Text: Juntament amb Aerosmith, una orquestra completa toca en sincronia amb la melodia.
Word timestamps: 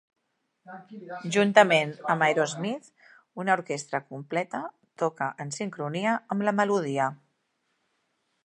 Juntament 1.35 1.91
amb 2.13 2.25
Aerosmith, 2.29 2.89
una 3.43 3.55
orquestra 3.59 4.01
completa 4.07 4.63
toca 5.05 5.31
en 5.47 5.55
sincronia 5.61 6.19
amb 6.37 6.47
la 6.49 6.59
melodia. 6.63 7.11